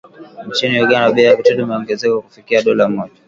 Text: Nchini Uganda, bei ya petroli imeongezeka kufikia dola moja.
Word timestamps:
Nchini 0.47 0.81
Uganda, 0.85 1.11
bei 1.17 1.23
ya 1.25 1.35
petroli 1.37 1.63
imeongezeka 1.63 2.21
kufikia 2.21 2.61
dola 2.61 2.89
moja. 2.89 3.11